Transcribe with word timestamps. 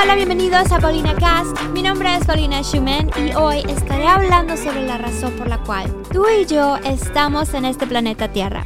Hola, 0.00 0.14
bienvenidos 0.14 0.70
a 0.70 0.78
Paulina 0.78 1.12
Cast. 1.16 1.60
Mi 1.72 1.82
nombre 1.82 2.14
es 2.14 2.24
Paulina 2.24 2.62
Schumann 2.62 3.10
y 3.16 3.34
hoy 3.34 3.64
estaré 3.68 4.06
hablando 4.06 4.56
sobre 4.56 4.86
la 4.86 4.96
razón 4.96 5.32
por 5.32 5.48
la 5.48 5.60
cual 5.64 5.92
tú 6.12 6.24
y 6.28 6.46
yo 6.46 6.76
estamos 6.76 7.52
en 7.52 7.64
este 7.64 7.84
planeta 7.84 8.30
Tierra. 8.30 8.64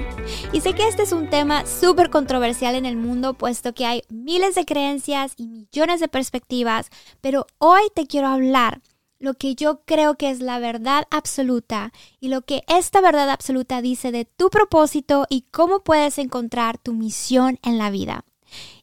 Y 0.52 0.60
sé 0.60 0.74
que 0.74 0.86
este 0.86 1.04
es 1.04 1.12
un 1.12 1.30
tema 1.30 1.64
súper 1.64 2.10
controversial 2.10 2.74
en 2.74 2.84
el 2.84 2.98
mundo, 2.98 3.32
puesto 3.32 3.72
que 3.72 3.86
hay 3.86 4.02
miles 4.10 4.56
de 4.56 4.66
creencias 4.66 5.32
y 5.38 5.46
millones 5.46 6.00
de 6.00 6.08
perspectivas, 6.08 6.90
pero 7.22 7.46
hoy 7.56 7.80
te 7.94 8.06
quiero 8.06 8.28
hablar 8.28 8.82
lo 9.18 9.32
que 9.32 9.54
yo 9.54 9.80
creo 9.86 10.16
que 10.16 10.28
es 10.28 10.40
la 10.40 10.58
verdad 10.58 11.04
absoluta 11.10 11.94
y 12.20 12.28
lo 12.28 12.42
que 12.42 12.62
esta 12.68 13.00
verdad 13.00 13.30
absoluta 13.30 13.80
dice 13.80 14.12
de 14.12 14.26
tu 14.26 14.50
propósito 14.50 15.26
y 15.30 15.46
cómo 15.50 15.80
puedes 15.82 16.18
encontrar 16.18 16.76
tu 16.76 16.92
misión 16.92 17.58
en 17.62 17.78
la 17.78 17.88
vida. 17.88 18.26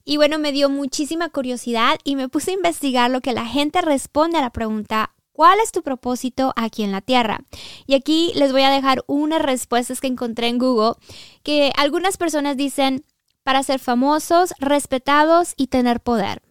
Y 0.10 0.18
bueno, 0.18 0.40
me 0.40 0.52
dio 0.52 0.72
muchísima 0.72 1.30
curiosidad 1.30 2.00
y 2.04 2.16
me 2.16 2.30
puse 2.30 2.50
a 2.50 2.56
investigar 2.56 3.12
lo 3.12 3.22
que 3.22 3.32
la 3.32 3.46
gente 3.46 3.80
responde 3.80 4.40
a 4.40 4.42
la 4.42 4.50
pregunta 4.50 5.14
¿Cuál 5.32 5.60
es 5.60 5.72
tu 5.72 5.84
propósito 5.84 6.52
aquí 6.56 6.82
en 6.82 6.92
la 6.92 7.02
Tierra? 7.02 7.42
Y 7.86 7.94
aquí 7.94 8.32
les 8.34 8.52
voy 8.52 8.64
a 8.64 8.72
dejar 8.72 9.04
unas 9.06 9.40
respuestas 9.40 10.02
que 10.02 10.08
encontré 10.08 10.48
en 10.48 10.58
Google 10.58 10.96
que 11.44 11.72
algunas 11.78 12.18
personas 12.18 12.58
dicen 12.58 13.06
para 13.44 13.62
ser 13.62 13.80
famosos, 13.80 14.56
respetados 14.58 15.54
y 15.58 15.68
tener 15.68 16.00
poder. 16.00 16.42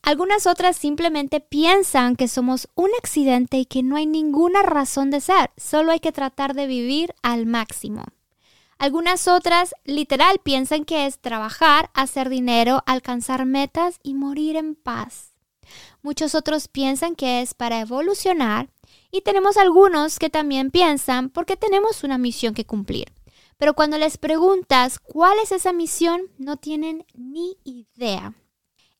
Algunas 0.00 0.46
otras 0.46 0.74
simplemente 0.74 1.40
piensan 1.40 2.16
que 2.16 2.26
somos 2.26 2.70
un 2.74 2.88
accidente 2.98 3.58
y 3.58 3.66
que 3.66 3.82
no 3.82 3.96
hay 3.96 4.06
ninguna 4.06 4.62
razón 4.62 5.10
de 5.10 5.20
ser, 5.20 5.50
solo 5.58 5.92
hay 5.92 6.00
que 6.00 6.10
tratar 6.10 6.54
de 6.54 6.66
vivir 6.66 7.14
al 7.22 7.44
máximo. 7.44 8.06
Algunas 8.78 9.26
otras 9.26 9.74
literal 9.84 10.38
piensan 10.38 10.84
que 10.84 11.06
es 11.06 11.18
trabajar, 11.18 11.90
hacer 11.94 12.28
dinero, 12.28 12.84
alcanzar 12.86 13.44
metas 13.44 13.98
y 14.04 14.14
morir 14.14 14.54
en 14.54 14.76
paz. 14.76 15.34
Muchos 16.00 16.36
otros 16.36 16.68
piensan 16.68 17.16
que 17.16 17.42
es 17.42 17.54
para 17.54 17.80
evolucionar 17.80 18.70
y 19.10 19.22
tenemos 19.22 19.56
algunos 19.56 20.20
que 20.20 20.30
también 20.30 20.70
piensan 20.70 21.28
porque 21.28 21.56
tenemos 21.56 22.04
una 22.04 22.18
misión 22.18 22.54
que 22.54 22.66
cumplir. 22.66 23.12
Pero 23.58 23.74
cuando 23.74 23.98
les 23.98 24.16
preguntas 24.16 25.00
cuál 25.00 25.38
es 25.42 25.50
esa 25.50 25.72
misión, 25.72 26.22
no 26.38 26.56
tienen 26.56 27.04
ni 27.14 27.56
idea. 27.64 28.34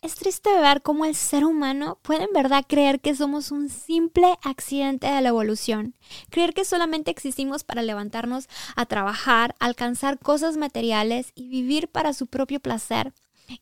Es 0.01 0.15
triste 0.15 0.49
ver 0.61 0.83
cómo 0.83 1.05
el 1.07 1.17
ser 1.17 1.45
humano 1.45 1.99
puede 2.03 2.23
en 2.23 2.33
verdad 2.33 2.65
creer 2.69 3.01
que 3.01 3.17
somos 3.17 3.51
un 3.51 3.69
simple 3.69 4.39
accidente 4.45 5.09
de 5.09 5.21
la 5.21 5.31
evolución, 5.31 5.97
creer 6.31 6.55
que 6.55 6.65
solamente 6.65 7.11
existimos 7.11 7.65
para 7.65 7.83
levantarnos 7.83 8.49
a 8.77 8.87
trabajar, 8.87 9.57
alcanzar 9.59 10.21
cosas 10.21 10.57
materiales 10.57 11.33
y 11.35 11.49
vivir 11.49 11.89
para 11.89 12.13
su 12.13 12.29
propio 12.29 12.61
placer. 12.61 13.13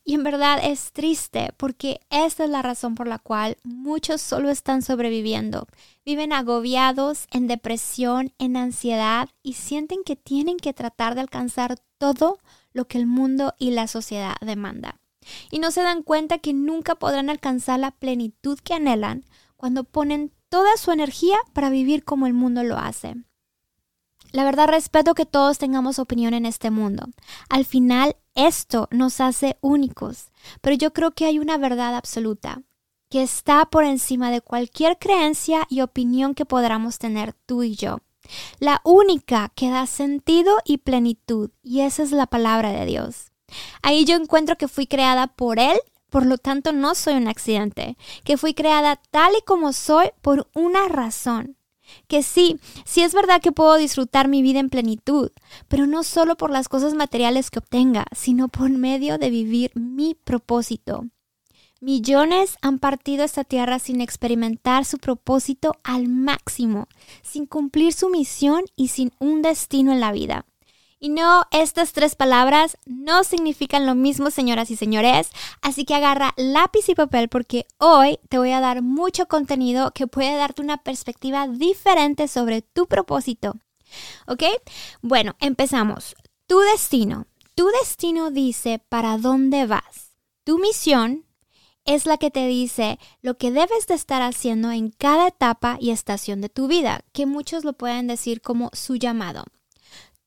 Y 0.05 0.13
en 0.13 0.23
verdad 0.23 0.59
es 0.61 0.91
triste 0.91 1.53
porque 1.57 2.01
esta 2.11 2.43
es 2.43 2.51
la 2.51 2.61
razón 2.61 2.93
por 2.93 3.07
la 3.07 3.17
cual 3.17 3.57
muchos 3.63 4.21
solo 4.21 4.51
están 4.51 4.83
sobreviviendo. 4.83 5.65
Viven 6.05 6.33
agobiados, 6.33 7.25
en 7.31 7.47
depresión, 7.47 8.31
en 8.37 8.57
ansiedad 8.57 9.27
y 9.41 9.53
sienten 9.53 10.03
que 10.05 10.15
tienen 10.15 10.57
que 10.57 10.73
tratar 10.73 11.15
de 11.15 11.21
alcanzar 11.21 11.79
todo 11.97 12.37
lo 12.73 12.85
que 12.85 12.99
el 12.99 13.07
mundo 13.07 13.55
y 13.57 13.71
la 13.71 13.87
sociedad 13.87 14.35
demanda 14.41 14.96
y 15.51 15.59
no 15.59 15.71
se 15.71 15.81
dan 15.81 16.03
cuenta 16.03 16.37
que 16.37 16.53
nunca 16.53 16.95
podrán 16.95 17.29
alcanzar 17.29 17.79
la 17.79 17.91
plenitud 17.91 18.59
que 18.59 18.73
anhelan 18.73 19.25
cuando 19.55 19.83
ponen 19.83 20.31
toda 20.49 20.77
su 20.77 20.91
energía 20.91 21.37
para 21.53 21.69
vivir 21.69 22.03
como 22.03 22.27
el 22.27 22.33
mundo 22.33 22.63
lo 22.63 22.77
hace. 22.77 23.15
La 24.31 24.43
verdad 24.43 24.67
respeto 24.67 25.13
que 25.13 25.25
todos 25.25 25.57
tengamos 25.57 25.99
opinión 25.99 26.33
en 26.33 26.45
este 26.45 26.69
mundo. 26.69 27.05
Al 27.49 27.65
final 27.65 28.15
esto 28.35 28.87
nos 28.91 29.21
hace 29.21 29.57
únicos, 29.61 30.31
pero 30.61 30.75
yo 30.75 30.93
creo 30.93 31.11
que 31.11 31.25
hay 31.25 31.39
una 31.39 31.57
verdad 31.57 31.95
absoluta 31.95 32.61
que 33.09 33.23
está 33.23 33.65
por 33.65 33.85
encima 33.85 34.31
de 34.31 34.41
cualquier 34.41 34.97
creencia 34.97 35.65
y 35.69 35.81
opinión 35.81 36.35
que 36.35 36.45
podamos 36.45 36.99
tener 36.99 37.33
tú 37.45 37.63
y 37.63 37.75
yo. 37.75 37.99
La 38.59 38.81
única 38.83 39.49
que 39.55 39.69
da 39.69 39.87
sentido 39.87 40.57
y 40.65 40.79
plenitud, 40.79 41.51
y 41.63 41.81
esa 41.81 42.03
es 42.03 42.11
la 42.11 42.27
palabra 42.27 42.71
de 42.71 42.85
Dios. 42.85 43.31
Ahí 43.81 44.05
yo 44.05 44.15
encuentro 44.15 44.57
que 44.57 44.67
fui 44.67 44.87
creada 44.87 45.27
por 45.27 45.59
Él, 45.59 45.77
por 46.09 46.25
lo 46.25 46.37
tanto 46.37 46.71
no 46.71 46.95
soy 46.95 47.15
un 47.15 47.27
accidente, 47.27 47.97
que 48.23 48.37
fui 48.37 48.53
creada 48.53 48.99
tal 49.11 49.33
y 49.37 49.41
como 49.41 49.73
soy 49.73 50.09
por 50.21 50.47
una 50.53 50.87
razón. 50.87 51.57
Que 52.07 52.21
sí, 52.21 52.59
sí 52.85 53.01
es 53.01 53.13
verdad 53.13 53.41
que 53.41 53.51
puedo 53.51 53.77
disfrutar 53.77 54.27
mi 54.27 54.41
vida 54.41 54.59
en 54.59 54.69
plenitud, 54.69 55.31
pero 55.67 55.87
no 55.87 56.03
solo 56.03 56.35
por 56.35 56.51
las 56.51 56.67
cosas 56.67 56.93
materiales 56.93 57.49
que 57.49 57.59
obtenga, 57.59 58.05
sino 58.15 58.49
por 58.49 58.69
medio 58.69 59.17
de 59.17 59.29
vivir 59.29 59.71
mi 59.75 60.13
propósito. 60.13 61.05
Millones 61.79 62.57
han 62.61 62.79
partido 62.79 63.23
esta 63.23 63.43
tierra 63.43 63.77
sin 63.77 64.01
experimentar 64.01 64.83
su 64.83 64.97
propósito 64.97 65.75
al 65.83 66.07
máximo, 66.07 66.87
sin 67.21 67.45
cumplir 67.45 67.93
su 67.93 68.09
misión 68.09 68.63
y 68.75 68.87
sin 68.87 69.11
un 69.19 69.43
destino 69.43 69.91
en 69.91 69.99
la 69.99 70.11
vida. 70.11 70.45
Y 70.99 71.09
no, 71.09 71.43
estas 71.51 71.93
tres 71.93 72.15
palabras 72.15 72.77
no 72.85 73.23
significan 73.23 73.85
lo 73.85 73.93
mismo, 73.93 74.31
señoras 74.31 74.71
y 74.71 74.75
señores, 74.75 75.29
así 75.61 75.85
que 75.85 75.93
agarra 75.93 76.33
lápiz 76.37 76.89
y 76.89 76.95
papel 76.95 77.29
porque 77.29 77.67
hoy 77.77 78.17
te 78.29 78.39
voy 78.39 78.51
a 78.51 78.61
dar 78.61 78.81
mucho 78.81 79.27
contenido 79.27 79.91
que 79.91 80.07
puede 80.07 80.35
darte 80.35 80.63
una 80.63 80.77
perspectiva 80.77 81.47
diferente 81.47 82.27
sobre 82.27 82.63
tu 82.63 82.87
propósito. 82.87 83.57
¿Ok? 84.25 84.43
Bueno, 85.01 85.35
empezamos. 85.39 86.15
Tu 86.47 86.59
destino. 86.59 87.27
Tu 87.53 87.67
destino 87.79 88.31
dice 88.31 88.81
para 88.89 89.17
dónde 89.17 89.67
vas. 89.67 90.13
Tu 90.43 90.57
misión 90.57 91.25
es 91.85 92.05
la 92.05 92.17
que 92.17 92.31
te 92.31 92.47
dice 92.47 92.99
lo 93.21 93.37
que 93.37 93.51
debes 93.51 93.85
de 93.87 93.93
estar 93.93 94.21
haciendo 94.21 94.71
en 94.71 94.89
cada 94.89 95.27
etapa 95.27 95.77
y 95.79 95.91
estación 95.91 96.41
de 96.41 96.49
tu 96.49 96.67
vida, 96.67 97.05
que 97.13 97.25
muchos 97.25 97.63
lo 97.63 97.73
pueden 97.73 98.07
decir 98.07 98.41
como 98.41 98.69
su 98.73 98.95
llamado. 98.95 99.45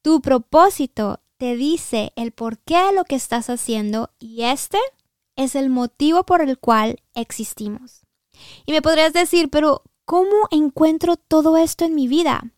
Tu 0.02 0.22
propósito 0.22 1.20
te 1.36 1.56
dice 1.56 2.12
el 2.16 2.32
por 2.32 2.58
qué 2.58 2.78
de 2.78 2.92
lo 2.92 3.04
que 3.04 3.16
estás 3.16 3.50
haciendo 3.50 4.10
y 4.18 4.42
este 4.42 4.78
es 5.36 5.54
el 5.54 5.68
motivo 5.68 6.24
por 6.24 6.40
el 6.40 6.58
cual 6.58 7.02
existimos. 7.14 8.02
Y 8.64 8.72
me 8.72 8.80
podrías 8.80 9.12
decir, 9.12 9.50
pero 9.50 9.82
¿cómo 10.06 10.48
encuentro 10.50 11.16
todo 11.16 11.58
esto 11.58 11.84
en 11.84 11.94
mi 11.94 12.08
vida? 12.08 12.52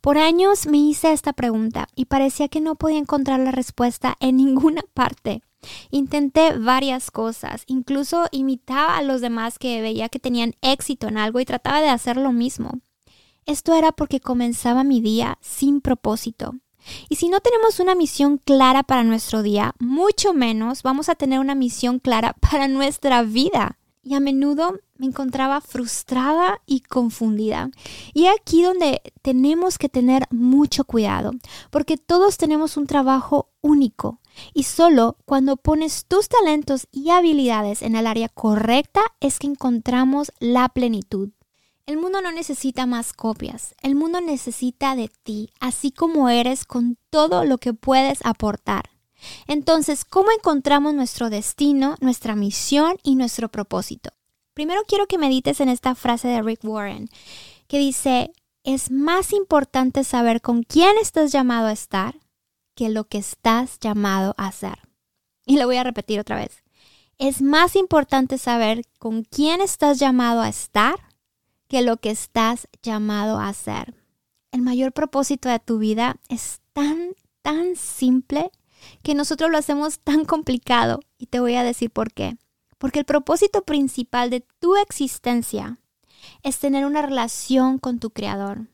Por 0.00 0.16
años 0.16 0.66
me 0.66 0.78
hice 0.78 1.12
esta 1.12 1.32
pregunta 1.32 1.88
y 1.94 2.06
parecía 2.06 2.48
que 2.48 2.60
no 2.60 2.76
podía 2.76 2.98
encontrar 2.98 3.40
la 3.40 3.50
respuesta 3.50 4.16
en 4.20 4.36
ninguna 4.38 4.82
parte. 4.94 5.42
Intenté 5.90 6.56
varias 6.58 7.10
cosas, 7.10 7.64
incluso 7.66 8.26
imitaba 8.32 8.96
a 8.96 9.02
los 9.02 9.20
demás 9.20 9.58
que 9.58 9.80
veía 9.80 10.08
que 10.08 10.18
tenían 10.18 10.54
éxito 10.60 11.06
en 11.06 11.18
algo 11.18 11.38
y 11.38 11.44
trataba 11.44 11.80
de 11.80 11.88
hacer 11.88 12.16
lo 12.16 12.32
mismo. 12.32 12.80
Esto 13.46 13.74
era 13.74 13.92
porque 13.92 14.20
comenzaba 14.20 14.84
mi 14.84 15.00
día 15.00 15.38
sin 15.40 15.80
propósito. 15.80 16.54
Y 17.08 17.16
si 17.16 17.28
no 17.28 17.40
tenemos 17.40 17.80
una 17.80 17.94
misión 17.94 18.38
clara 18.38 18.82
para 18.82 19.04
nuestro 19.04 19.42
día, 19.42 19.74
mucho 19.78 20.32
menos 20.32 20.82
vamos 20.82 21.08
a 21.08 21.14
tener 21.14 21.40
una 21.40 21.54
misión 21.54 21.98
clara 21.98 22.34
para 22.50 22.68
nuestra 22.68 23.22
vida. 23.22 23.78
Y 24.04 24.14
a 24.14 24.20
menudo 24.20 24.80
me 24.96 25.06
encontraba 25.06 25.60
frustrada 25.60 26.60
y 26.66 26.80
confundida. 26.80 27.70
Y 28.14 28.26
aquí 28.26 28.62
donde 28.62 29.00
tenemos 29.22 29.78
que 29.78 29.88
tener 29.88 30.26
mucho 30.30 30.84
cuidado, 30.84 31.30
porque 31.70 31.96
todos 31.96 32.36
tenemos 32.36 32.76
un 32.76 32.88
trabajo 32.88 33.50
único. 33.60 34.18
Y 34.54 34.64
solo 34.64 35.18
cuando 35.24 35.56
pones 35.56 36.06
tus 36.06 36.28
talentos 36.28 36.88
y 36.90 37.10
habilidades 37.10 37.82
en 37.82 37.94
el 37.94 38.06
área 38.06 38.28
correcta 38.28 39.02
es 39.20 39.38
que 39.38 39.46
encontramos 39.46 40.32
la 40.40 40.68
plenitud. 40.68 41.30
El 41.84 41.96
mundo 41.96 42.20
no 42.20 42.30
necesita 42.30 42.86
más 42.86 43.12
copias, 43.12 43.74
el 43.82 43.96
mundo 43.96 44.20
necesita 44.20 44.94
de 44.94 45.10
ti, 45.24 45.50
así 45.58 45.90
como 45.90 46.28
eres 46.28 46.64
con 46.64 46.96
todo 47.10 47.44
lo 47.44 47.58
que 47.58 47.74
puedes 47.74 48.24
aportar. 48.24 48.90
Entonces, 49.48 50.04
¿cómo 50.04 50.30
encontramos 50.30 50.94
nuestro 50.94 51.28
destino, 51.28 51.96
nuestra 52.00 52.36
misión 52.36 52.98
y 53.02 53.16
nuestro 53.16 53.48
propósito? 53.50 54.10
Primero 54.54 54.82
quiero 54.86 55.06
que 55.06 55.18
medites 55.18 55.60
en 55.60 55.68
esta 55.68 55.96
frase 55.96 56.28
de 56.28 56.40
Rick 56.40 56.60
Warren, 56.62 57.08
que 57.66 57.78
dice, 57.78 58.32
es 58.62 58.92
más 58.92 59.32
importante 59.32 60.04
saber 60.04 60.40
con 60.40 60.62
quién 60.62 60.96
estás 60.98 61.32
llamado 61.32 61.66
a 61.66 61.72
estar 61.72 62.14
que 62.76 62.90
lo 62.90 63.04
que 63.04 63.18
estás 63.18 63.80
llamado 63.80 64.34
a 64.36 64.46
hacer. 64.46 64.78
Y 65.46 65.58
lo 65.58 65.66
voy 65.66 65.76
a 65.76 65.84
repetir 65.84 66.20
otra 66.20 66.36
vez. 66.36 66.62
Es 67.18 67.42
más 67.42 67.74
importante 67.74 68.38
saber 68.38 68.84
con 68.98 69.24
quién 69.24 69.60
estás 69.60 69.98
llamado 69.98 70.42
a 70.42 70.48
estar 70.48 71.11
que 71.72 71.80
lo 71.80 71.96
que 71.96 72.10
estás 72.10 72.68
llamado 72.82 73.38
a 73.38 73.48
hacer. 73.48 73.94
El 74.50 74.60
mayor 74.60 74.92
propósito 74.92 75.48
de 75.48 75.58
tu 75.58 75.78
vida 75.78 76.16
es 76.28 76.60
tan, 76.74 77.14
tan 77.40 77.76
simple 77.76 78.50
que 79.02 79.14
nosotros 79.14 79.50
lo 79.50 79.56
hacemos 79.56 79.98
tan 80.00 80.26
complicado 80.26 81.00
y 81.16 81.28
te 81.28 81.40
voy 81.40 81.54
a 81.54 81.62
decir 81.62 81.90
por 81.90 82.12
qué. 82.12 82.36
Porque 82.76 82.98
el 82.98 83.06
propósito 83.06 83.62
principal 83.62 84.28
de 84.28 84.44
tu 84.60 84.76
existencia 84.76 85.78
es 86.42 86.58
tener 86.58 86.84
una 86.84 87.00
relación 87.00 87.78
con 87.78 88.00
tu 88.00 88.10
Creador 88.10 88.66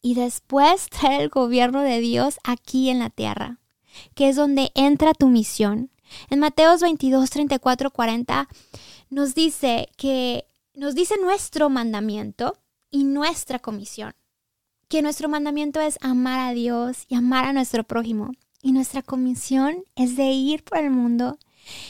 y 0.00 0.14
después 0.14 0.88
traer 0.88 1.22
el 1.22 1.30
gobierno 1.30 1.80
de 1.80 1.98
Dios 1.98 2.38
aquí 2.44 2.90
en 2.90 3.00
la 3.00 3.10
tierra, 3.10 3.58
que 4.14 4.28
es 4.28 4.36
donde 4.36 4.70
entra 4.76 5.14
tu 5.14 5.26
misión, 5.26 5.90
En 6.30 6.38
Mateos 6.38 6.80
22, 6.80 7.28
34, 7.28 7.90
40 7.90 8.48
nos 9.10 9.34
dice 9.34 9.88
que 9.96 10.46
nos 10.76 10.94
dice 10.94 11.14
nuestro 11.20 11.70
mandamiento 11.70 12.58
y 12.90 13.04
nuestra 13.04 13.58
comisión. 13.58 14.14
Que 14.88 15.02
nuestro 15.02 15.28
mandamiento 15.28 15.80
es 15.80 15.98
amar 16.02 16.38
a 16.38 16.52
Dios 16.52 17.06
y 17.08 17.16
amar 17.16 17.46
a 17.46 17.52
nuestro 17.52 17.82
prójimo. 17.82 18.32
Y 18.62 18.72
nuestra 18.72 19.02
comisión 19.02 19.84
es 19.96 20.16
de 20.16 20.30
ir 20.30 20.62
por 20.64 20.78
el 20.78 20.90
mundo 20.90 21.38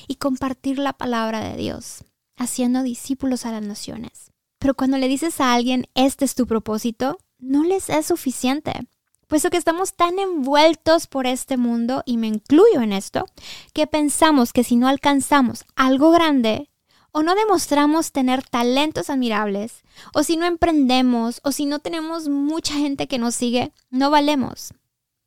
y 0.06 0.16
compartir 0.16 0.78
la 0.78 0.92
palabra 0.92 1.40
de 1.40 1.56
Dios, 1.56 2.04
haciendo 2.36 2.82
discípulos 2.82 3.44
a 3.44 3.52
las 3.52 3.62
naciones. 3.62 4.30
Pero 4.58 4.74
cuando 4.74 4.98
le 4.98 5.08
dices 5.08 5.40
a 5.40 5.52
alguien, 5.52 5.86
este 5.94 6.24
es 6.24 6.34
tu 6.34 6.46
propósito, 6.46 7.18
no 7.38 7.64
les 7.64 7.90
es 7.90 8.06
suficiente, 8.06 8.88
puesto 9.26 9.50
que 9.50 9.58
estamos 9.58 9.94
tan 9.94 10.18
envueltos 10.18 11.06
por 11.06 11.26
este 11.26 11.56
mundo, 11.56 12.02
y 12.06 12.16
me 12.16 12.26
incluyo 12.28 12.80
en 12.80 12.92
esto, 12.92 13.26
que 13.74 13.86
pensamos 13.86 14.52
que 14.52 14.64
si 14.64 14.76
no 14.76 14.88
alcanzamos 14.88 15.64
algo 15.74 16.10
grande, 16.10 16.70
o 17.16 17.22
no 17.22 17.34
demostramos 17.34 18.12
tener 18.12 18.42
talentos 18.42 19.08
admirables, 19.08 19.84
o 20.12 20.22
si 20.22 20.36
no 20.36 20.44
emprendemos, 20.44 21.40
o 21.44 21.50
si 21.50 21.64
no 21.64 21.78
tenemos 21.78 22.28
mucha 22.28 22.74
gente 22.74 23.08
que 23.08 23.18
nos 23.18 23.34
sigue, 23.34 23.72
no 23.88 24.10
valemos 24.10 24.74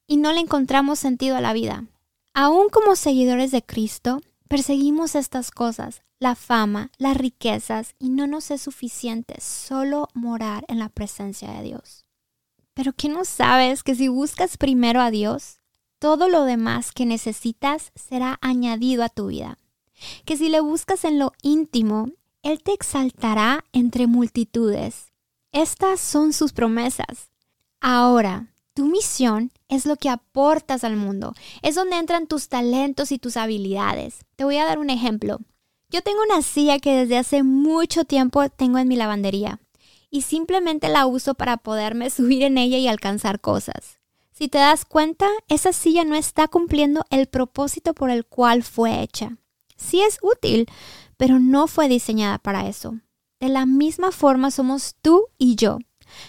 y 0.06 0.18
no 0.18 0.31
le 0.31 0.39
encontramos 0.39 1.00
sentido 1.00 1.36
a 1.36 1.41
la 1.41 1.51
vida. 1.51 1.86
Aún 2.36 2.69
como 2.69 2.95
seguidores 2.95 3.50
de 3.50 3.63
Cristo, 3.63 4.21
perseguimos 4.47 5.15
estas 5.15 5.50
cosas, 5.50 6.03
la 6.19 6.36
fama, 6.36 6.91
las 7.00 7.18
riquezas, 7.18 7.95
y 7.97 8.09
no 8.12 8.27
nos 8.27 8.51
es 8.51 8.62
suficiente 8.62 9.42
solo 9.42 10.09
morar 10.13 10.65
en 10.68 10.77
la 10.77 10.89
presencia 10.89 11.53
de 11.53 11.63
Dios. 11.63 12.06
Pero 12.75 12.94
¿qué 12.94 13.09
no 13.09 13.25
sabes 13.25 13.81
que 13.81 13.95
si 13.95 14.09
buscas 14.09 14.57
primero 14.57 15.01
a 15.01 15.09
Dios, 15.09 15.59
todo 15.97 16.30
lo 16.30 16.44
demás 16.44 16.92
que 16.92 17.07
necesitas 17.07 17.92
será 17.95 18.38
añadido 18.44 19.03
a 19.03 19.09
tu 19.09 19.25
vida? 19.25 19.57
Que 20.25 20.38
si 20.38 20.50
le 20.50 20.60
buscas 20.60 21.04
en 21.06 21.19
lo 21.19 21.34
íntimo, 21.42 22.10
Él 22.42 22.62
te 22.63 22.74
exaltará 22.74 23.63
entre 23.74 24.07
multitudes. 24.07 25.12
Estas 25.51 26.00
son 26.00 26.34
sus 26.34 26.54
promesas. 26.54 27.31
Ahora, 27.81 28.54
tu 28.74 28.86
misión 28.86 29.51
es 29.68 29.86
lo 29.86 29.96
que 29.96 30.10
aportas 30.10 30.84
al 30.84 30.96
mundo, 30.96 31.34
es 31.62 31.75
donde 31.75 31.98
entran 31.98 32.28
tus 32.28 32.48
talentos 32.50 33.12
y 33.12 33.19
tus 33.19 33.36
habilidades. 33.36 34.19
Te 34.36 34.44
voy 34.44 34.57
a 34.57 34.66
dar 34.66 34.80
un 34.80 34.90
ejemplo. 34.90 35.40
Yo 35.90 36.02
tengo 36.02 36.22
una 36.22 36.42
silla 36.42 36.80
que 36.80 36.95
desde 36.95 37.18
hace 37.18 37.44
mucho 37.44 38.06
tiempo 38.06 38.48
tengo 38.50 38.78
en 38.78 38.88
mi 38.88 38.95
lavandería 38.95 39.60
y 40.12 40.22
simplemente 40.22 40.88
la 40.88 41.07
uso 41.07 41.34
para 41.34 41.57
poderme 41.57 42.10
subir 42.12 42.44
en 42.44 42.57
ella 42.57 42.78
y 42.78 42.88
alcanzar 42.88 43.40
cosas. 43.42 44.00
Si 44.31 44.48
te 44.48 44.57
das 44.57 44.86
cuenta, 44.86 45.28
esa 45.50 45.74
silla 45.74 46.06
no 46.06 46.16
está 46.16 46.48
cumpliendo 46.48 47.04
el 47.10 47.28
propósito 47.28 47.94
por 47.94 48.10
el 48.10 48.25
cual 48.25 48.63
fue 48.63 49.02
hecha. 49.02 49.38
Sí 49.80 50.02
es 50.02 50.20
útil, 50.22 50.68
pero 51.18 51.40
no 51.40 51.68
fue 51.68 51.88
diseñada 51.88 52.38
para 52.38 52.68
eso. 52.68 53.00
De 53.40 53.50
la 53.50 53.66
misma 53.66 54.12
forma 54.12 54.52
somos 54.52 54.96
tú 55.02 55.28
y 55.38 55.56
yo. 55.56 55.80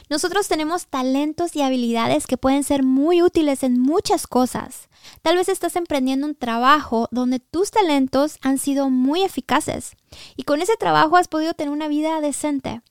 Nosotros 0.08 0.48
tenemos 0.48 0.86
talentos 0.86 1.56
y 1.56 1.62
habilidades 1.62 2.26
que 2.26 2.36
pueden 2.36 2.64
ser 2.64 2.82
muy 2.82 3.22
útiles 3.22 3.62
en 3.62 3.80
muchas 3.80 4.26
cosas. 4.26 4.88
Tal 5.22 5.36
vez 5.36 5.48
estás 5.48 5.76
emprendiendo 5.76 6.26
un 6.26 6.34
trabajo 6.34 7.08
donde 7.10 7.40
tus 7.40 7.70
talentos 7.70 8.38
han 8.42 8.58
sido 8.58 8.90
muy 8.90 9.22
eficaces 9.22 9.92
y 10.36 10.42
con 10.42 10.60
ese 10.60 10.76
trabajo 10.76 11.16
has 11.16 11.28
podido 11.28 11.54
tener 11.54 11.72
una 11.72 11.88
vida 11.88 12.20
decente. 12.20 12.82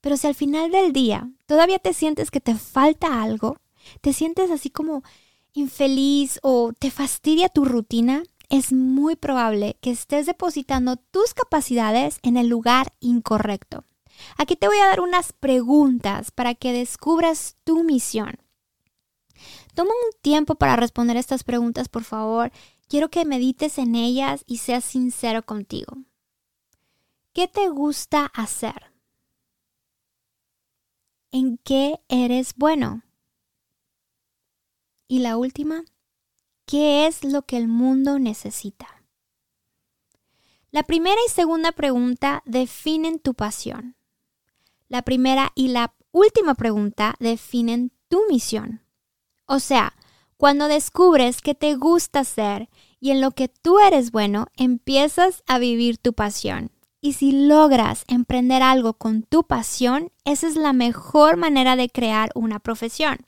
Pero 0.00 0.16
si 0.16 0.26
al 0.26 0.34
final 0.34 0.70
del 0.70 0.92
día 0.92 1.30
todavía 1.46 1.78
te 1.78 1.92
sientes 1.92 2.30
que 2.30 2.40
te 2.40 2.54
falta 2.54 3.22
algo, 3.22 3.58
te 4.00 4.12
sientes 4.12 4.50
así 4.50 4.70
como 4.70 5.02
infeliz 5.52 6.38
o 6.42 6.72
te 6.78 6.90
fastidia 6.90 7.48
tu 7.48 7.64
rutina, 7.64 8.22
es 8.48 8.72
muy 8.72 9.16
probable 9.16 9.76
que 9.80 9.90
estés 9.90 10.26
depositando 10.26 10.96
tus 10.96 11.34
capacidades 11.34 12.18
en 12.22 12.36
el 12.36 12.48
lugar 12.48 12.94
incorrecto. 13.00 13.84
Aquí 14.36 14.56
te 14.56 14.66
voy 14.66 14.78
a 14.78 14.86
dar 14.86 15.00
unas 15.00 15.32
preguntas 15.32 16.30
para 16.30 16.54
que 16.54 16.72
descubras 16.72 17.56
tu 17.64 17.84
misión. 17.84 18.38
Toma 19.74 19.90
un 19.90 20.20
tiempo 20.20 20.56
para 20.56 20.76
responder 20.76 21.16
estas 21.16 21.44
preguntas, 21.44 21.88
por 21.88 22.04
favor. 22.04 22.50
Quiero 22.88 23.10
que 23.10 23.24
medites 23.24 23.78
en 23.78 23.94
ellas 23.94 24.42
y 24.46 24.58
seas 24.58 24.84
sincero 24.84 25.44
contigo. 25.44 25.98
¿Qué 27.32 27.46
te 27.46 27.68
gusta 27.68 28.26
hacer? 28.34 28.92
¿En 31.30 31.58
qué 31.58 32.00
eres 32.08 32.54
bueno? 32.56 33.02
Y 35.06 35.20
la 35.20 35.36
última, 35.36 35.84
¿qué 36.68 37.06
es 37.06 37.24
lo 37.24 37.46
que 37.46 37.56
el 37.56 37.66
mundo 37.66 38.18
necesita? 38.18 39.02
La 40.70 40.82
primera 40.82 41.16
y 41.26 41.30
segunda 41.30 41.72
pregunta 41.72 42.42
definen 42.44 43.18
tu 43.18 43.32
pasión. 43.32 43.96
La 44.88 45.00
primera 45.00 45.50
y 45.54 45.68
la 45.68 45.94
última 46.12 46.54
pregunta 46.54 47.14
definen 47.20 47.90
tu 48.08 48.20
misión. 48.28 48.82
O 49.46 49.60
sea, 49.60 49.94
cuando 50.36 50.68
descubres 50.68 51.40
que 51.40 51.54
te 51.54 51.74
gusta 51.74 52.20
hacer 52.20 52.68
y 53.00 53.12
en 53.12 53.22
lo 53.22 53.30
que 53.30 53.48
tú 53.48 53.78
eres 53.78 54.10
bueno, 54.10 54.48
empiezas 54.54 55.42
a 55.46 55.58
vivir 55.58 55.96
tu 55.96 56.12
pasión. 56.12 56.70
Y 57.00 57.14
si 57.14 57.32
logras 57.32 58.04
emprender 58.08 58.62
algo 58.62 58.92
con 58.92 59.22
tu 59.22 59.44
pasión, 59.44 60.12
esa 60.24 60.46
es 60.46 60.56
la 60.56 60.74
mejor 60.74 61.38
manera 61.38 61.76
de 61.76 61.88
crear 61.88 62.30
una 62.34 62.58
profesión. 62.58 63.20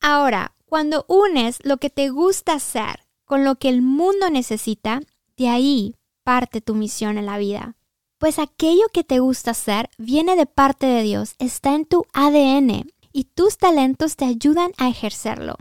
Ahora, 0.00 0.53
cuando 0.74 1.04
unes 1.06 1.60
lo 1.62 1.76
que 1.76 1.88
te 1.88 2.08
gusta 2.08 2.54
hacer 2.54 3.06
con 3.24 3.44
lo 3.44 3.54
que 3.54 3.68
el 3.68 3.80
mundo 3.80 4.28
necesita, 4.28 5.02
de 5.36 5.48
ahí 5.48 5.94
parte 6.24 6.60
tu 6.60 6.74
misión 6.74 7.16
en 7.16 7.26
la 7.26 7.38
vida. 7.38 7.76
Pues 8.18 8.40
aquello 8.40 8.88
que 8.92 9.04
te 9.04 9.20
gusta 9.20 9.52
hacer 9.52 9.88
viene 9.98 10.34
de 10.34 10.46
parte 10.46 10.86
de 10.86 11.04
Dios, 11.04 11.36
está 11.38 11.76
en 11.76 11.86
tu 11.86 12.06
ADN 12.12 12.90
y 13.12 13.24
tus 13.36 13.56
talentos 13.56 14.16
te 14.16 14.24
ayudan 14.24 14.72
a 14.76 14.88
ejercerlo. 14.88 15.54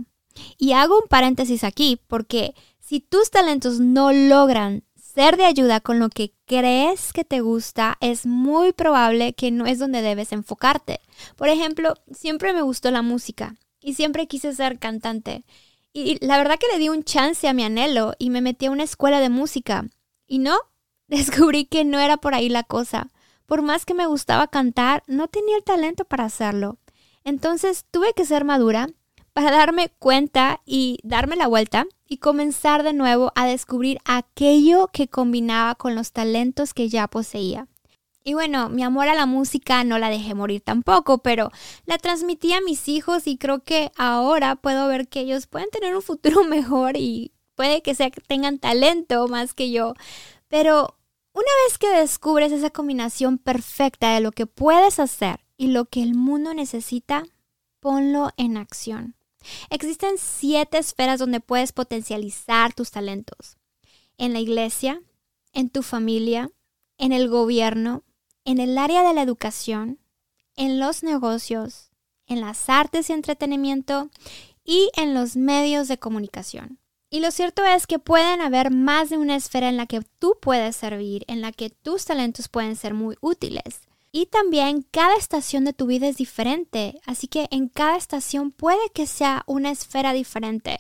Y 0.58 0.72
hago 0.72 0.98
un 0.98 1.08
paréntesis 1.08 1.64
aquí 1.64 2.02
porque 2.08 2.56
si 2.80 3.00
tus 3.00 3.30
talentos 3.30 3.80
no 3.80 4.12
logran 4.12 4.84
ser 4.96 5.38
de 5.38 5.46
ayuda 5.46 5.80
con 5.80 6.00
lo 6.00 6.10
que 6.10 6.34
crees 6.48 7.14
que 7.14 7.24
te 7.24 7.42
gusta, 7.42 8.00
es 8.02 8.26
muy 8.26 8.74
probable 8.74 9.34
que 9.34 9.52
no 9.52 9.68
es 9.68 9.78
donde 9.78 10.02
debes 10.02 10.32
enfocarte. 10.32 11.02
Por 11.36 11.50
ejemplo, 11.50 11.94
siempre 12.12 12.52
me 12.52 12.64
gustó 12.64 12.90
la 12.90 13.04
música 13.04 13.54
y 13.84 13.94
siempre 13.94 14.28
quise 14.28 14.54
ser 14.54 14.80
cantante. 14.80 15.44
Y 15.94 16.18
la 16.26 16.38
verdad 16.38 16.58
que 16.60 16.72
le 16.72 16.80
di 16.80 16.90
un 16.90 17.04
chance 17.04 17.48
a 17.48 17.54
mi 17.54 17.64
anhelo 17.64 18.14
y 18.18 18.32
me 18.32 18.42
metí 18.42 18.66
a 18.66 18.72
una 18.72 18.84
escuela 18.84 19.20
de 19.20 19.30
música. 19.30 19.86
Y 20.26 20.40
no, 20.40 20.58
descubrí 21.08 21.66
que 21.66 21.86
no 21.86 22.00
era 22.00 22.18
por 22.18 22.34
ahí 22.34 22.50
la 22.50 22.64
cosa. 22.64 23.10
Por 23.46 23.62
más 23.62 23.86
que 23.86 23.94
me 23.94 24.08
gustaba 24.08 24.48
cantar, 24.48 25.04
no 25.06 25.28
tenía 25.28 25.58
el 25.58 25.64
talento 25.64 26.06
para 26.06 26.26
hacerlo. 26.26 26.80
Entonces 27.24 27.86
tuve 27.92 28.14
que 28.14 28.26
ser 28.26 28.44
madura 28.44 28.88
para 29.34 29.52
darme 29.56 29.90
cuenta 30.00 30.62
y 30.66 31.00
darme 31.04 31.36
la 31.36 31.48
vuelta 31.48 31.86
y 32.08 32.18
comenzar 32.18 32.84
de 32.84 32.94
nuevo 32.94 33.32
a 33.36 33.46
descubrir 33.46 34.00
aquello 34.06 34.90
que 34.92 35.08
combinaba 35.08 35.76
con 35.76 35.96
los 35.96 36.12
talentos 36.12 36.74
que 36.74 36.90
ya 36.90 37.08
poseía. 37.08 37.68
Y 38.24 38.36
bueno, 38.36 38.70
mi 38.70 38.84
amor 38.84 39.10
a 39.10 39.16
la 39.16 39.26
música 39.26 39.84
no 39.84 40.00
la 40.00 40.10
dejé 40.10 40.34
morir 40.34 40.62
tampoco, 40.62 41.18
pero 41.18 41.52
la 41.86 41.98
transmití 41.98 42.54
a 42.54 42.62
mis 42.62 42.88
hijos 42.88 43.28
y 43.28 43.38
creo 43.38 43.64
que 43.64 43.92
ahora 43.98 44.56
puedo 44.56 44.88
ver 44.88 45.10
que 45.10 45.22
ellos 45.22 45.48
pueden 45.48 45.70
tener 45.70 45.94
un 45.96 46.02
futuro 46.02 46.44
mejor 46.46 46.96
y 46.96 47.34
puede 47.56 47.82
que 47.82 47.96
sea 47.96 48.10
tengan 48.12 48.60
talento 48.60 49.28
más 49.28 49.54
que 49.54 49.72
yo. 49.72 49.94
Pero 50.48 50.98
una 51.34 51.50
vez 51.68 51.78
que 51.78 51.90
descubres 51.90 52.52
esa 52.52 52.70
combinación 52.70 53.38
perfecta 53.38 54.14
de 54.14 54.22
lo 54.22 54.32
que 54.32 54.46
puedes 54.46 55.00
hacer 55.00 55.42
y 55.58 55.68
lo 55.68 55.86
que 55.86 56.02
el 56.02 56.16
mundo 56.16 56.54
necesita, 56.54 57.24
ponlo 57.80 58.32
en 58.38 58.56
acción. 58.56 59.16
Existen 59.70 60.16
siete 60.18 60.78
esferas 60.78 61.20
donde 61.20 61.42
puedes 61.42 61.74
potencializar 61.74 62.74
tus 62.74 62.92
talentos. 62.92 63.58
En 64.18 64.32
la 64.32 64.40
iglesia, 64.40 65.02
en 65.52 65.70
tu 65.70 65.84
familia, 65.84 66.50
en 66.98 67.12
el 67.12 67.28
gobierno, 67.28 68.04
en 68.46 68.60
el 68.60 68.78
área 68.78 69.04
de 69.04 69.14
la 69.14 69.22
educación, 69.22 70.00
en 70.56 70.80
los 70.80 71.04
negocios, 71.04 71.92
en 72.28 72.42
las 72.42 72.70
artes 72.70 73.10
y 73.10 73.14
entretenimiento 73.14 74.10
y 74.64 74.90
en 74.96 75.14
los 75.14 75.36
medios 75.36 75.88
de 75.88 76.00
comunicación. 76.00 76.80
Y 77.10 77.20
lo 77.20 77.30
cierto 77.30 77.64
es 77.64 77.86
que 77.86 78.00
pueden 78.00 78.42
haber 78.42 78.72
más 78.72 79.10
de 79.10 79.18
una 79.18 79.36
esfera 79.36 79.70
en 79.70 79.78
la 79.78 79.86
que 79.86 80.02
tú 80.18 80.38
puedes 80.42 80.76
servir, 80.76 81.26
en 81.28 81.42
la 81.42 81.52
que 81.52 81.70
tus 81.70 82.06
talentos 82.06 82.50
pueden 82.50 82.76
ser 82.76 82.96
muy 82.96 83.18
útiles. 83.22 83.82
Y 84.12 84.28
también 84.28 84.86
cada 84.90 85.16
estación 85.16 85.64
de 85.66 85.74
tu 85.74 85.86
vida 85.86 86.08
es 86.08 86.18
diferente, 86.18 87.00
así 87.06 87.28
que 87.28 87.48
en 87.52 87.68
cada 87.68 87.98
estación 87.98 88.52
puede 88.52 88.90
que 88.94 89.06
sea 89.06 89.44
una 89.48 89.72
esfera 89.72 90.14
diferente. 90.14 90.80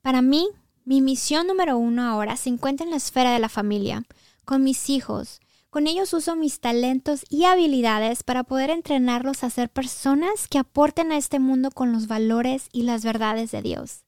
Para 0.00 0.22
mí, 0.22 0.48
mi 0.84 1.00
misión 1.00 1.46
número 1.46 1.78
uno 1.78 2.02
ahora 2.06 2.36
se 2.36 2.50
encuentra 2.50 2.84
en 2.84 2.90
la 2.90 2.98
esfera 2.98 3.32
de 3.32 3.38
la 3.38 3.48
familia, 3.48 4.04
con 4.44 4.62
mis 4.62 4.90
hijos. 4.90 5.40
Con 5.74 5.88
ellos 5.88 6.14
uso 6.14 6.36
mis 6.36 6.60
talentos 6.60 7.24
y 7.28 7.46
habilidades 7.46 8.22
para 8.22 8.44
poder 8.44 8.70
entrenarlos 8.70 9.42
a 9.42 9.50
ser 9.50 9.68
personas 9.68 10.46
que 10.46 10.58
aporten 10.58 11.10
a 11.10 11.16
este 11.16 11.40
mundo 11.40 11.72
con 11.72 11.90
los 11.90 12.06
valores 12.06 12.68
y 12.70 12.82
las 12.82 13.04
verdades 13.04 13.50
de 13.50 13.60
Dios. 13.60 14.04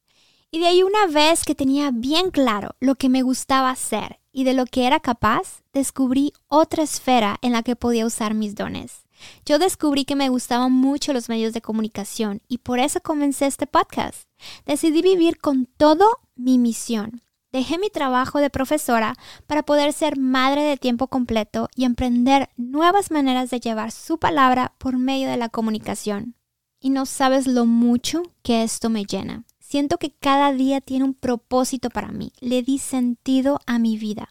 Y 0.53 0.61
de 0.61 0.69
ahí 0.69 0.85
una 0.85 1.09
vez 1.09 1.43
que 1.43 1.57
tenía 1.57 1.91
bien 1.91 2.31
claro 2.31 2.77
lo 2.79 2.95
que 2.95 3.09
me 3.09 3.23
gustaba 3.23 3.71
hacer 3.71 4.21
y 4.31 4.45
de 4.45 4.55
lo 4.55 4.65
que 4.65 4.87
era 4.87 5.01
capaz, 5.01 5.65
descubrí 5.73 6.33
otra 6.47 6.85
esfera 6.85 7.37
en 7.43 7.51
la 7.51 7.65
que 7.65 7.75
podía 7.75 8.07
usar 8.07 8.35
mis 8.35 8.55
dones. 8.55 9.03
Yo 9.45 9.59
descubrí 9.59 10.05
que 10.05 10.15
me 10.15 10.29
gustaban 10.29 10.71
mucho 10.71 11.13
los 11.13 11.29
medios 11.29 11.53
de 11.53 11.63
comunicación 11.63 12.43
y 12.47 12.59
por 12.59 12.79
eso 12.79 13.01
comencé 13.01 13.47
este 13.47 13.67
podcast. 13.67 14.29
Decidí 14.67 15.03
vivir 15.03 15.39
con 15.39 15.67
todo 15.67 16.07
mi 16.37 16.59
misión. 16.59 17.23
Dejé 17.57 17.79
mi 17.79 17.89
trabajo 17.89 18.39
de 18.39 18.51
profesora 18.51 19.15
para 19.47 19.63
poder 19.63 19.95
ser 19.95 20.19
madre 20.19 20.61
de 20.61 20.77
tiempo 20.77 21.07
completo 21.07 21.71
y 21.75 21.87
emprender 21.87 22.51
nuevas 22.59 23.11
maneras 23.11 23.49
de 23.49 23.61
llevar 23.61 23.93
su 23.93 24.19
palabra 24.19 24.75
por 24.77 24.99
medio 24.99 25.31
de 25.31 25.39
la 25.39 25.49
comunicación. 25.49 26.35
Y 26.81 26.91
no 26.91 27.07
sabes 27.07 27.47
lo 27.47 27.65
mucho 27.65 28.25
que 28.43 28.63
esto 28.63 28.91
me 28.91 29.07
llena. 29.07 29.45
Siento 29.59 29.97
que 29.97 30.11
cada 30.11 30.53
día 30.53 30.83
tiene 30.83 31.07
un 31.07 31.15
propósito 31.15 31.89
para 31.89 32.13
mí. 32.13 32.31
Le 32.41 32.63
di 32.63 32.77
sentido 32.77 33.59
a 33.65 33.79
mi 33.79 33.97
vida. 33.97 34.29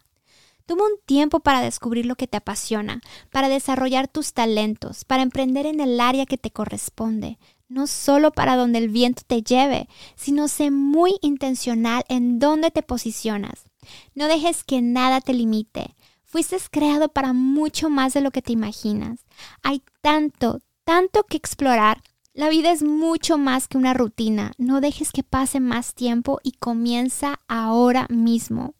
Toma 0.68 0.84
un 0.84 1.00
tiempo 1.04 1.40
para 1.40 1.62
descubrir 1.62 2.06
lo 2.06 2.16
que 2.16 2.28
te 2.28 2.38
apasiona, 2.38 3.02
para 3.32 3.50
desarrollar 3.50 4.08
tus 4.08 4.34
talentos, 4.34 5.04
para 5.04 5.24
emprender 5.24 5.66
en 5.66 5.80
el 5.80 6.00
área 6.00 6.28
que 6.28 6.38
te 6.38 6.52
corresponde, 6.52 7.40
no 7.68 7.88
solo 7.88 8.32
para 8.32 8.56
donde 8.56 8.80
el 8.80 8.90
viento 8.90 9.24
te 9.26 9.42
lleve, 9.42 9.88
sino 10.16 10.48
sé 10.48 10.72
muy 10.72 11.18
intencional 11.22 12.04
en 12.10 12.40
dónde 12.40 12.72
te 12.72 12.84
posicionas. 12.84 13.66
No 14.14 14.28
dejes 14.28 14.64
que 14.64 14.82
nada 14.82 15.22
te 15.22 15.34
limite. 15.34 15.96
Fuiste 16.24 16.58
creado 16.70 17.10
para 17.10 17.34
mucho 17.34 17.90
más 17.90 18.14
de 18.14 18.22
lo 18.22 18.32
que 18.32 18.42
te 18.42 18.52
imaginas. 18.52 19.26
Hay 19.64 19.82
tanto, 20.02 20.60
tanto 20.84 21.24
que 21.24 21.38
explorar. 21.38 22.02
La 22.34 22.50
vida 22.50 22.72
es 22.72 22.84
mucho 22.84 23.38
más 23.38 23.68
que 23.68 23.78
una 23.78 23.94
rutina. 23.94 24.52
No 24.58 24.82
dejes 24.82 25.12
que 25.12 25.24
pase 25.24 25.60
más 25.60 25.94
tiempo 25.94 26.40
y 26.44 26.54
comienza 26.54 27.40
ahora 27.48 28.08
mismo. 28.10 28.76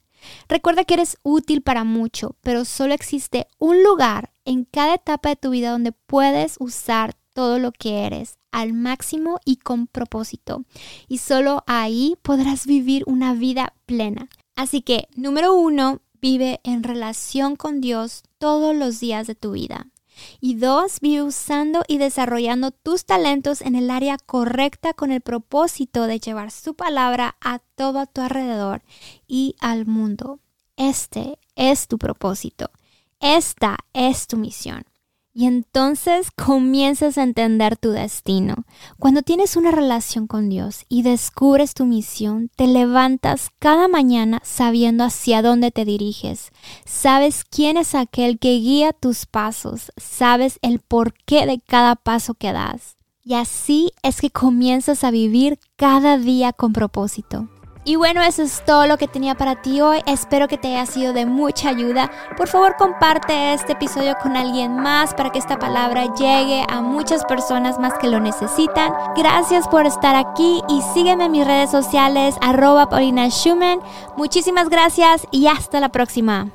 Recuerda 0.50 0.84
que 0.86 0.96
eres 0.96 1.18
útil 1.24 1.62
para 1.62 1.84
mucho, 1.84 2.36
pero 2.42 2.66
solo 2.66 2.94
existe 2.94 3.48
un 3.58 3.84
lugar 3.84 4.34
en 4.44 4.66
cada 4.66 4.96
etapa 4.96 5.30
de 5.30 5.36
tu 5.36 5.52
vida 5.52 5.72
donde 5.72 5.92
puedes 5.92 6.58
usar 6.60 7.16
todo 7.34 7.60
lo 7.60 7.72
que 7.72 8.06
eres 8.06 8.38
al 8.56 8.72
máximo 8.72 9.40
y 9.44 9.58
con 9.58 9.86
propósito. 9.86 10.64
Y 11.10 11.18
solo 11.18 11.64
ahí 11.68 12.16
podrás 12.22 12.66
vivir 12.66 13.04
una 13.06 13.34
vida 13.34 13.74
plena. 13.86 14.30
Así 14.56 14.82
que, 14.82 15.10
número 15.16 15.54
uno, 15.54 16.00
vive 16.22 16.62
en 16.64 16.82
relación 16.84 17.58
con 17.58 17.82
Dios 17.82 18.24
todos 18.38 18.74
los 18.74 19.02
días 19.02 19.28
de 19.28 19.36
tu 19.36 19.52
vida. 19.52 19.88
Y 20.40 20.56
dos, 20.56 21.02
vive 21.02 21.24
usando 21.24 21.84
y 21.90 21.98
desarrollando 21.98 22.72
tus 22.72 23.06
talentos 23.06 23.60
en 23.60 23.76
el 23.76 23.92
área 23.92 24.18
correcta 24.18 24.94
con 24.94 25.12
el 25.12 25.20
propósito 25.20 26.08
de 26.08 26.20
llevar 26.20 26.52
su 26.52 26.76
palabra 26.76 27.36
a 27.42 27.60
todo 27.60 28.06
tu 28.06 28.22
alrededor 28.22 28.84
y 29.28 29.56
al 29.60 29.86
mundo. 29.86 30.40
Este 30.78 31.38
es 31.56 31.90
tu 31.90 31.98
propósito. 31.98 32.72
Esta 33.20 33.78
es 33.92 34.28
tu 34.28 34.38
misión. 34.38 34.86
Y 35.38 35.48
entonces 35.48 36.32
comienzas 36.32 37.18
a 37.18 37.24
entender 37.24 37.76
tu 37.76 37.92
destino. 37.92 38.64
Cuando 38.98 39.22
tienes 39.22 39.58
una 39.58 39.70
relación 39.70 40.28
con 40.28 40.48
Dios 40.48 40.86
y 40.88 41.02
descubres 41.02 41.74
tu 41.74 41.86
misión, 41.86 42.50
te 42.56 42.68
levantas 42.68 43.50
cada 43.60 43.90
mañana 43.90 44.40
sabiendo 44.46 45.04
hacia 45.04 45.42
dónde 45.42 45.72
te 45.72 45.84
diriges. 45.84 46.54
Sabes 46.86 47.44
quién 47.44 47.76
es 47.76 47.96
aquel 47.96 48.40
que 48.40 48.54
guía 48.60 48.94
tus 48.94 49.26
pasos. 49.26 49.92
Sabes 49.98 50.58
el 50.62 50.80
porqué 50.80 51.46
de 51.46 51.60
cada 51.60 51.98
paso 51.98 52.36
que 52.36 52.54
das. 52.54 52.96
Y 53.22 53.34
así 53.34 53.92
es 54.04 54.22
que 54.22 54.30
comienzas 54.30 55.04
a 55.04 55.12
vivir 55.12 55.60
cada 55.76 56.18
día 56.18 56.54
con 56.54 56.72
propósito. 56.72 57.50
Y 57.88 57.98
bueno, 57.98 58.24
eso 58.24 58.42
es 58.42 58.66
todo 58.66 58.88
lo 58.88 58.98
que 58.98 59.08
tenía 59.08 59.36
para 59.36 59.62
ti 59.62 59.80
hoy. 59.80 60.02
Espero 60.08 60.48
que 60.48 60.58
te 60.58 60.70
haya 60.70 60.88
sido 60.88 61.14
de 61.14 61.28
mucha 61.28 61.70
ayuda. 61.70 62.10
Por 62.36 62.48
favor, 62.48 62.76
comparte 62.78 63.54
este 63.54 63.74
episodio 63.74 64.16
con 64.24 64.36
alguien 64.36 64.76
más 64.76 65.14
para 65.14 65.30
que 65.30 65.38
esta 65.38 65.60
palabra 65.60 66.12
llegue 66.16 66.66
a 66.68 66.82
muchas 66.82 67.24
personas 67.26 67.78
más 67.78 67.94
que 68.00 68.08
lo 68.08 68.20
necesitan. 68.20 68.92
Gracias 69.16 69.68
por 69.68 69.86
estar 69.86 70.16
aquí 70.16 70.62
y 70.68 70.82
sígueme 70.96 71.26
en 71.26 71.32
mis 71.32 71.46
redes 71.46 71.70
sociales 71.70 72.36
arroba 72.42 72.90
Paulina. 72.90 73.30
Muchísimas 74.18 74.70
gracias 74.70 75.28
y 75.30 75.46
hasta 75.46 75.80
la 75.80 75.90
próxima. 75.90 76.48